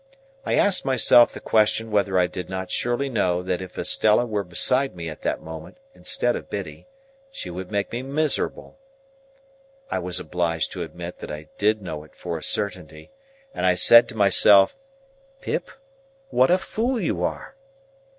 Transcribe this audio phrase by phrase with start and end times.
[0.47, 4.43] I asked myself the question whether I did not surely know that if Estella were
[4.43, 6.87] beside me at that moment instead of Biddy,
[7.29, 8.79] she would make me miserable?
[9.91, 13.11] I was obliged to admit that I did know it for a certainty,
[13.53, 14.75] and I said to myself,
[15.39, 15.69] "Pip,
[16.31, 17.55] what a fool you are!"